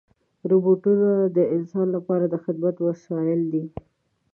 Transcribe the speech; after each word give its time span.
روبوټونه 0.49 1.09
د 1.37 1.37
انسان 1.55 1.87
لپاره 1.95 2.25
د 2.27 2.35
خدمت 2.43 2.75
وسایل 2.87 3.41
دي. 3.53 3.63